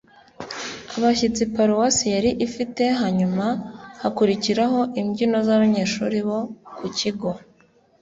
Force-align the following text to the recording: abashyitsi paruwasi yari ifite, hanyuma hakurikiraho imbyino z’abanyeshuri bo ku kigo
abashyitsi 0.97 1.41
paruwasi 1.53 2.05
yari 2.15 2.31
ifite, 2.47 2.83
hanyuma 3.01 3.45
hakurikiraho 4.01 4.79
imbyino 4.99 5.37
z’abanyeshuri 5.47 6.17
bo 6.27 6.39
ku 6.77 6.85
kigo 6.97 7.29